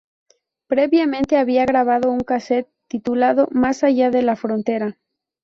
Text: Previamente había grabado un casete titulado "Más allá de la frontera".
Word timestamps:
Previamente 0.65 1.37
había 1.37 1.63
grabado 1.67 2.09
un 2.09 2.21
casete 2.21 2.71
titulado 2.87 3.47
"Más 3.51 3.83
allá 3.83 4.09
de 4.09 4.23
la 4.23 4.35
frontera". 4.35 4.97